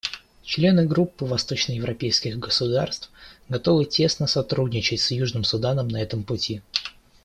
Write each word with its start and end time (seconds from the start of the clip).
Члены 0.41 0.87
Группы 0.87 1.25
восточноевропейских 1.25 2.39
государств 2.39 3.11
готовы 3.49 3.85
тесно 3.85 4.25
сотрудничать 4.25 4.99
с 4.99 5.11
Южным 5.11 5.43
Суданом 5.43 5.89
на 5.89 6.01
этом 6.01 6.23
пути. 6.23 6.63